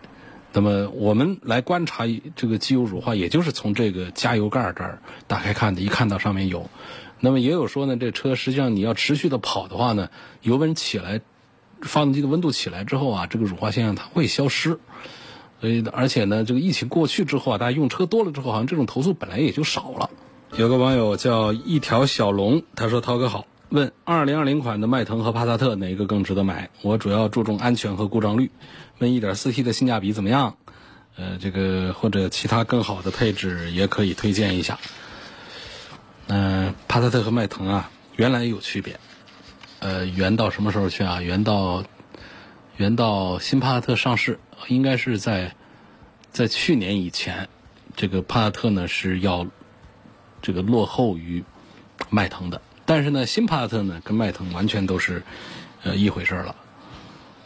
[0.53, 2.05] 那么我们来观察
[2.37, 6.71] 这个机油乳化，也就是从这个加油盖这儿打开看的，一看到上面有。
[7.19, 10.11] 那么也有说呢，这车实际上你要持续的跑的话呢，
[10.43, 11.21] 油温起来，
[11.83, 14.79] 发动机的温度起来之后啊，这个乳化现象它会消失。
[15.61, 20.11] 所以而且呢，这个疫情过去之后啊，大家用车多了之后，好像这种投诉本来也就少了。
[20.57, 26.71] 有个网友叫一条小龙，他说：“涛哥好。”问二零二零款的迈腾和帕萨特哪个更值得买？
[26.81, 28.51] 我主要注重安全和故障率。
[28.99, 30.57] 问一点四 T 的性价比怎么样？
[31.17, 34.79] 呃，这个或者其他更好的配置也可以推荐一下。
[36.29, 38.99] 嗯，帕萨特和迈腾啊，原来有区别。
[39.81, 41.21] 呃，原到什么时候去啊？
[41.21, 41.85] 原到
[42.79, 44.39] 原到新帕萨特上市，
[44.69, 45.57] 应该是在
[46.31, 47.49] 在去年以前，
[47.97, 49.49] 这个帕萨特呢是要
[50.41, 51.43] 这个落后于
[52.09, 52.63] 迈腾的。
[52.87, 55.25] 但是呢，新帕萨特呢跟迈腾完全都是
[55.83, 56.55] 呃一回事了。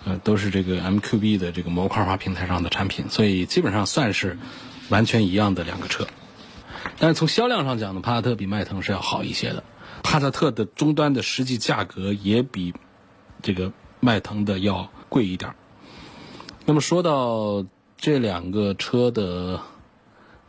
[0.05, 4.37] 呃，都是这个 MQB 的这个模块化平台上的产品，所以基本上算是
[4.90, 6.07] 完全一样的两个车。
[6.99, 9.64] 但是从销量上讲呢，帕萨特比迈腾是要好一些的。
[10.03, 12.75] 帕萨特的终端的实际价格也比
[13.40, 15.55] 这个迈腾的要贵一点。
[16.64, 17.66] 那么说到
[17.98, 19.61] 这两个车的，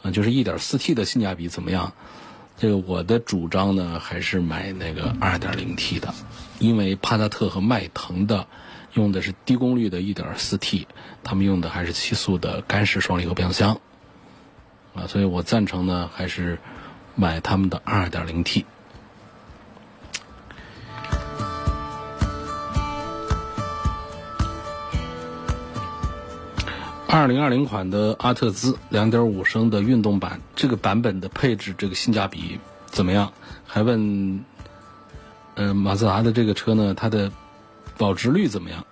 [0.02, 1.92] 呃，就是 1.4T 的性价比怎么样？
[2.56, 6.14] 这个我的主张呢，还是买那个 2.0T 的，
[6.60, 8.48] 因为帕萨特和迈腾的
[8.94, 10.86] 用的是低功率的 1.4T，
[11.24, 13.82] 他们用的还是七速的干式双离合变速箱，
[14.94, 16.60] 啊，所以我赞成呢，还是
[17.16, 18.66] 买他们的 2.0T。
[27.14, 33.34] 二零二零款的阿特兹两点五升的运动版，这个版本的配置，这个性价比怎么样？
[33.68, 34.44] 还问，
[35.54, 37.32] 呃，马自达的这个车呢，它的
[38.00, 38.84] 保值率怎么样？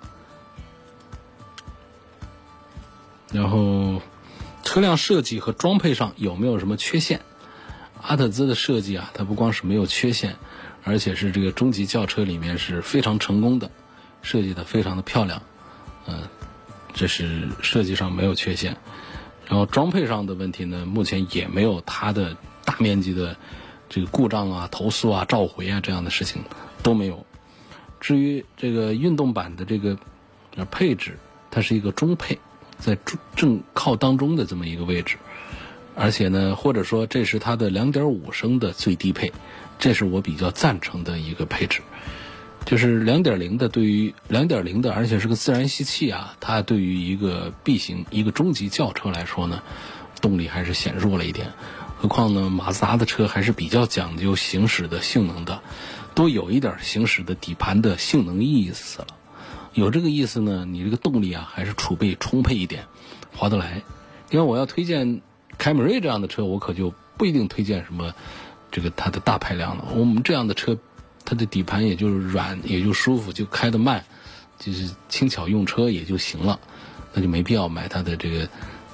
[3.34, 4.04] 然后，
[4.62, 7.22] 车辆设计和装配上有没有什么缺陷？
[8.04, 10.36] 阿特兹的设计啊，它不光是没有缺陷，
[10.84, 13.72] 而且是这个中级轿车里面是非常成功的，
[14.22, 15.42] 设计的非常的漂亮，
[16.06, 16.22] 嗯。
[16.94, 18.78] 这是设计上没有缺陷，
[19.48, 23.36] 然后装配上的问题呢，目前也没有它的大面积的
[23.90, 26.44] 这个故障啊、投诉啊、召回啊这样的事情
[26.84, 27.26] 都没有。
[28.00, 29.98] 至于这个运动版的这个
[30.70, 31.18] 配置，
[31.50, 32.40] 它是一个中配，
[32.80, 32.98] 在
[33.36, 35.18] 正靠当中的这么一个位置，
[35.96, 39.32] 而且呢，或者说这是它的2.5升的最低配，
[39.78, 41.82] 这是我比较赞成的一个配置。
[42.64, 49.64] 就是两点零的，对于两点零的，而且是个自然吸气啊，它对于一个 B 型一个中级轿车来说呢，
[50.22, 51.52] 动力还是显弱了一点。
[51.98, 55.62] 何况呢，马自达的车还是比较讲究行驶的性能的，
[56.14, 59.08] 多有一点行驶的底盘的性能意思了。
[59.74, 62.86] 有这个意思呢，你这个动力啊还是储备充沛一点，
[63.36, 63.82] 划得来。
[64.30, 65.22] 因为我要推荐
[65.58, 68.14] 凯美瑞这样的车，我可就不一定推荐什么
[68.72, 69.86] 这个它的大排量了。
[69.96, 70.78] 我们这样的车。
[71.24, 74.04] 它的底盘也就是软，也就舒服，就开得慢，
[74.60, 76.60] 就是轻巧用车也就行了，
[77.14, 78.50] 那就没必要买它的这个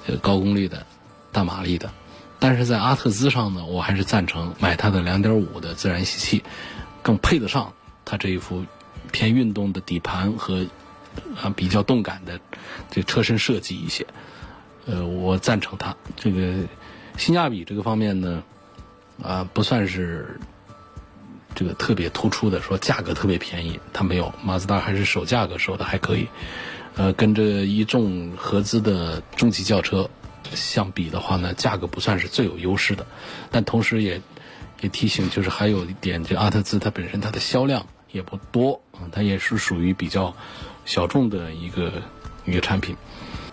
[0.06, 0.86] 呃高功率的
[1.32, 1.90] 大马力的。
[2.38, 6.44] 但是在阿特兹上呢，我还是赞成买它的2.5的自然吸气，
[7.02, 7.72] 更配得上
[8.04, 8.64] 它这一副
[9.10, 10.64] 偏运动的底盘和
[11.40, 12.38] 啊比较动感的
[12.90, 14.06] 这车身设计一些。
[14.86, 16.54] 呃，我赞成它这个
[17.16, 18.42] 性价比这个方面呢，
[19.22, 20.38] 啊不算是。
[21.58, 26.28] 这个特别突出的说价格特别便宜，它没有，马自达还是守价格守的还可以，
[26.94, 30.08] 呃，跟这一众合资的中级轿车
[30.54, 33.04] 相比的话呢，价格不算是最有优势的，
[33.50, 34.22] 但同时也
[34.82, 40.32] 也提醒，就是还有一点，这阿特兹它本身它的销量也不多啊，它也是属于比较
[40.84, 41.90] 小众的一个
[42.44, 42.94] 一个产品。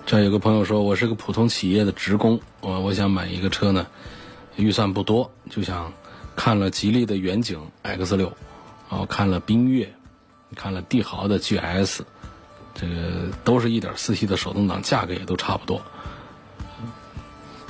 [0.06, 3.88] 这有个朋友说，我是个普通企业的职工，我我想买一个车呢，
[4.58, 5.92] 预算不多，就想。
[6.36, 8.32] 看了吉利的远景 X 六，
[8.90, 9.94] 然后看了缤越，
[10.56, 12.02] 看了帝豪的 GS，
[12.74, 15.82] 这个都是一点四 T 的手动挡，价格也都差不多。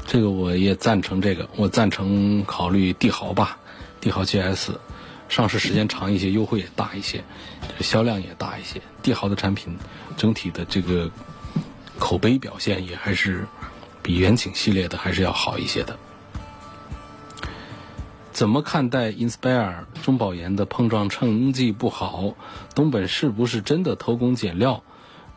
[0.08, 3.58] 这个我也赞成这个，我赞成考虑帝豪吧，
[4.02, 4.76] 帝豪 GS，
[5.30, 7.24] 上市时间长一些，优惠也大一些，
[7.80, 8.82] 销量也大一些。
[9.02, 9.78] 帝豪的产品
[10.16, 11.10] 整体的这个
[11.98, 13.48] 口碑表现也还是
[14.04, 15.98] 比远景系列的还是要好一些的。
[18.36, 22.36] 怎么看待 Inspire 中保研的碰撞成绩不好？
[22.76, 24.84] 东本是不是真的偷工减料？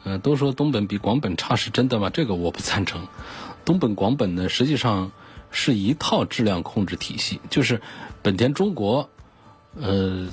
[0.02, 2.10] 呃，都说东本比广本差，是真的吗？
[2.10, 3.06] 这个我不赞成。
[3.64, 5.12] 东本、广本呢，实际上
[5.52, 7.80] 是一套质量控制体系，就是
[8.20, 9.08] 本田中国、
[9.76, 10.26] 呃，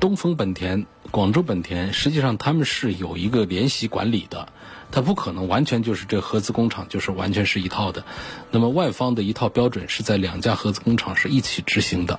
[0.00, 4.48] 东风本田、广州本田，实际上他们是有一个联席管理的。
[4.92, 8.04] 它不可能完全就是这合资工厂就是完全是一套的，
[8.50, 12.18] 那么外方的一套标准是在两家合资工厂是一起执行的。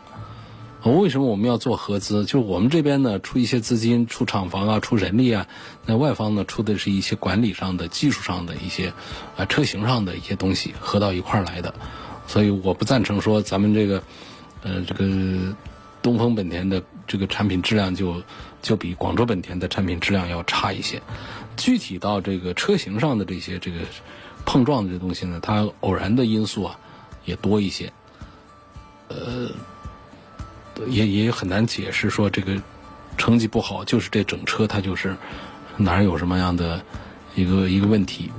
[0.84, 2.26] 为什么我们要做合资？
[2.26, 5.46] 就是我们这边呢出一些资金、出厂房啊、出人力啊，
[5.86, 8.92] 那外方呢出的是一些管理上的、技术上的一些
[9.38, 11.76] 啊车型上的一些东西合到一块儿来的。
[12.26, 14.02] 所以我不赞成说咱们这个
[14.64, 15.56] 呃这个
[16.02, 18.24] 东风本田的这个产品质量就
[18.64, 21.04] 就比广州本田的产品质量要差一些。
[21.58, 23.80] 具体到这个车型上的这些这个
[24.46, 26.80] 碰撞的这东西呢，它偶然的因素啊
[27.26, 27.92] 也多一些，
[29.10, 29.50] 呃，
[30.88, 32.60] 也也很难解释说这个
[33.18, 35.16] 成绩不好就是这整车它就是
[35.78, 36.84] 哪儿有什么样的
[37.36, 38.32] 一个一个问题。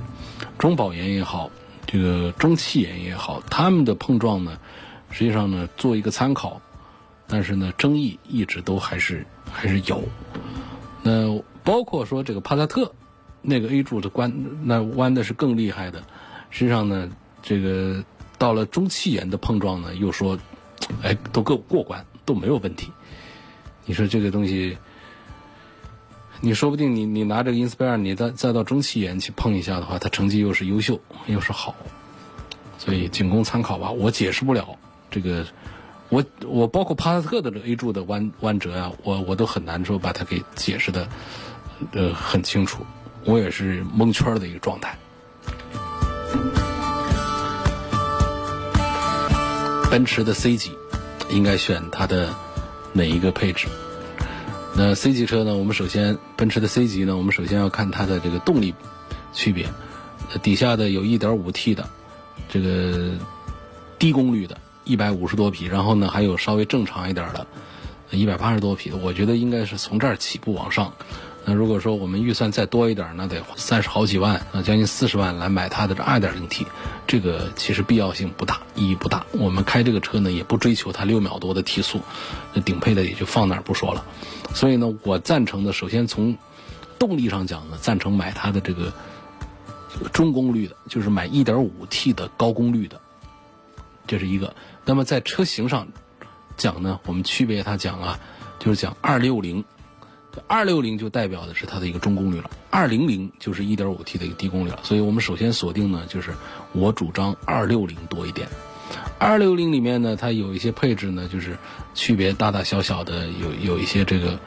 [0.57, 1.49] 中保研也好，
[1.85, 4.59] 这个中汽研也好，他们的碰撞呢，
[5.09, 6.61] 实际上呢做一个参考，
[7.27, 10.03] 但是呢争议一直都还是还是有。
[11.01, 12.93] 那包括说这个帕萨特，
[13.43, 14.33] 那个 A 柱的弯，
[14.63, 16.01] 那弯的是更厉害的。
[16.49, 17.11] 实际上呢，
[17.43, 18.03] 这个
[18.39, 20.39] 到了中气眼的碰撞呢，又说，
[21.03, 22.91] 哎，都够过关，都没有问题。
[23.85, 24.77] 你说这个东西，
[26.41, 31.75] 你说不定你你拿这个 Inspire，你再再到中气眼去碰一下的话，它成绩又是优秀，又是好，
[32.79, 33.91] 所以仅供参考吧。
[33.91, 34.67] 我解释不了
[35.11, 35.45] 这个。
[36.09, 41.07] 我我包括帕萨特的这 A 柱的弯弯折啊，我我都很难说把它给解释的
[41.91, 42.85] 呃很清楚，
[43.25, 44.97] 我也是蒙圈的一个状态。
[49.89, 50.71] 奔驰的 C 级
[51.29, 52.33] 应该选它的
[52.93, 53.67] 哪一个配置？
[54.75, 55.55] 那 C 级车呢？
[55.55, 58.73] 我们首先奔驰的 C 级呢，我们首先要看它的这个动力
[59.33, 59.67] 区别。
[60.41, 61.87] 底下的有 1.5T 的
[62.49, 63.11] 这个
[63.99, 64.57] 低功率的。
[64.85, 67.47] 一百五十多匹，然后呢，还有稍微正常一点的，
[68.11, 68.97] 一百八十多匹的。
[68.97, 70.91] 我觉得应该是从这儿起步往上。
[71.45, 76.65] 那如果说我们预算再多一点，那得三十好几万，啊，将近四十万来买它的这二点零 T，
[77.05, 79.25] 这个其实必要性不大，意义不大。
[79.33, 81.99] 我们开这个车呢，也不追求它六秒多的提速，
[82.53, 84.05] 那顶配的也就放那儿不说了。
[84.53, 86.37] 所以呢，我赞成的，首先从
[86.97, 88.93] 动力上讲呢，赞成买它的这个
[90.13, 93.01] 中功率的，就是买一点五 T 的高功率的，
[94.07, 94.55] 这是一个。
[94.85, 95.87] 那么在车型上
[96.55, 98.19] 讲呢，我们区别它讲啊，
[98.59, 99.65] 就是讲二六零，
[100.47, 104.79] 二六零就代表的是它的一个中功率了，二零零就是一点五 T 的一个低功率了。
[104.83, 106.33] 所以我们首先锁定呢，就是
[106.71, 108.47] 我主张二六零多一点。
[109.19, 111.57] 二六零里面呢，它有一些配置呢，就是
[111.93, 114.39] 区别大大小小的，有有一些这个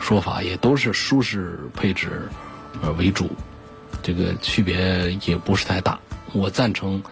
[0.00, 2.28] 说法，也都是舒适配置
[2.82, 3.30] 呃为主，
[4.02, 5.98] 这个区别也不是太大。
[6.32, 7.02] 我赞成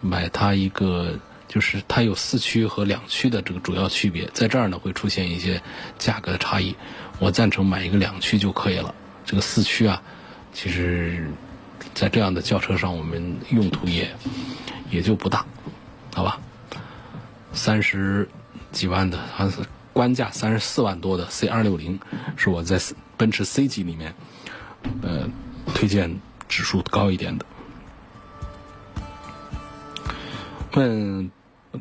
[0.00, 1.18] 买它一个。
[1.48, 5.62] 就是它有四驱和两驱的这个主要区别，在这儿呢会出现一些
[5.96, 6.76] 价格的差异。
[7.18, 8.94] 我赞成买一个两驱就可以了。
[9.24, 10.02] 这个四驱啊，
[10.52, 11.30] 其实，
[11.94, 14.08] 在这样的轿车上，我们用途也
[14.90, 15.44] 也就不大，
[16.14, 16.40] 好吧？
[17.52, 18.28] 三十
[18.72, 19.58] 几万的，它是
[19.92, 22.00] 官价三十四万多的 C 二六零，
[22.36, 22.80] 是我在
[23.16, 24.14] 奔驰 C 级里面，
[25.02, 25.28] 呃，
[25.74, 27.44] 推荐指数高一点的。
[30.74, 31.30] 问。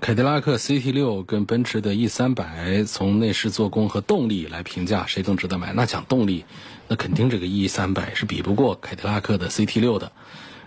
[0.01, 5.71] 凯迪拉克 CT 六跟奔驰的 E 三百，从内饰做工和动力来评价，谁更值得买？
[5.71, 6.43] 那讲动力，
[6.89, 10.11] 那肯定这个 E 三百是比不过凯迪拉克的 CT 六的。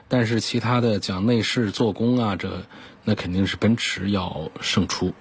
[0.09, 2.65] 但是其他的讲内饰做工啊，这
[3.05, 5.13] 那肯定是奔驰要胜出。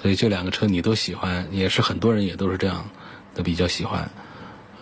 [0.00, 2.88] 所以这两个车你都喜欢，也是很多人也都是这样
[3.34, 4.08] 的比较喜欢。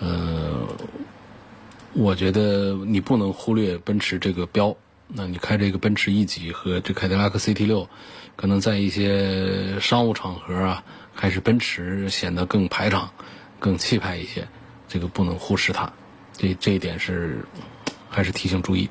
[0.01, 0.69] 呃，
[1.95, 4.77] 我觉得你不能忽略奔驰这个标。
[5.11, 7.89] 那你开这个奔驰 E 级和这凯迪拉克 CT 六，
[8.39, 13.11] 可能在一些商务场合啊，还是奔驰显得更排场、
[13.59, 14.47] 更气派一些，
[14.87, 15.93] 这个不能忽视它。
[16.35, 17.45] 这这一点是
[18.09, 18.89] 还是提醒注意。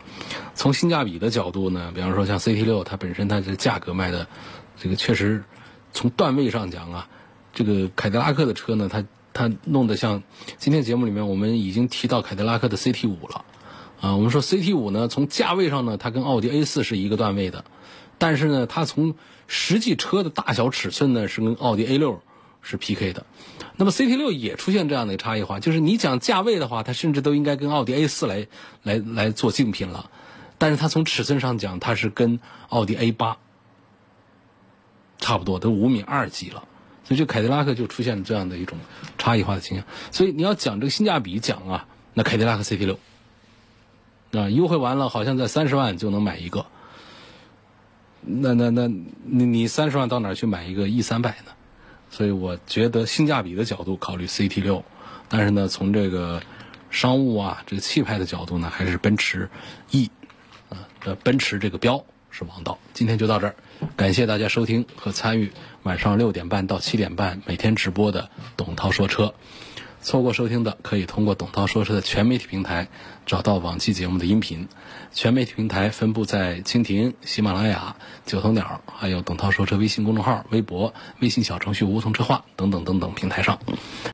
[0.54, 4.28] 从性价比的角度呢，比方说像 CT 六，它本身它这价格卖的，
[4.76, 5.46] 这个确实
[5.94, 7.08] 从段位上讲啊，
[7.54, 10.24] 这个凯迪拉克的车呢，它它弄得像
[10.58, 13.46] 今天节目里面我们已经提到凯迪拉克的 CT 五了。
[14.02, 17.64] 啊，我们说 CT 五呢，从价位上呢，它跟奥迪 A 四是一个段位的，
[18.18, 19.16] 但是呢，它从
[19.48, 22.22] 实际车的大小尺寸呢，是跟奥迪 A 六
[22.62, 23.26] 是 PK 的。
[23.76, 28.48] 那么 CT 六也出现这样的差异化，就是你讲价位的话，它甚至都应该跟奥迪 A 四来
[28.84, 30.10] 来来做竞品了，
[30.58, 32.40] 但是它从尺寸上讲，它是跟
[32.70, 33.38] 奥迪 A 八
[35.20, 36.64] 差不多，都五米二几了，
[37.04, 38.78] 所以这凯迪拉克就出现了这样的一种
[39.18, 39.86] 差异化的倾向。
[40.12, 43.00] 所以你要讲这个性价比讲啊，那凯迪拉克 CT 六。
[44.32, 46.66] 啊，优惠完了，好像在三十万就能买一个。
[48.28, 48.88] 那那那，
[49.24, 51.54] 你你三十万到哪儿去买一个 E 三百呢？
[52.10, 54.84] 所以我觉得性价比的角度考虑 CT 六，
[55.30, 56.42] 但是呢，从这个
[56.90, 59.50] 商务啊，这个气派的角度呢，还是奔驰
[59.92, 60.10] E
[60.70, 62.80] 啊，呃，奔驰这个标是王道。
[62.94, 63.56] 今天就到这儿，
[63.96, 65.52] 感谢大家收听和参与
[65.84, 69.34] 晚上六点半到七点半每天直播的董涛说车。
[70.02, 72.88] 错过收听的，可以通过董涛说车的全媒体平台
[73.26, 74.68] 找到往期节目的音频。
[75.18, 77.96] 全媒体平台分布在蜻蜓、喜马拉雅、
[78.28, 83.58] 九头鸟，还有董涛说车微信公众号、微博、微信小程序梧桐车话等等等等平台上。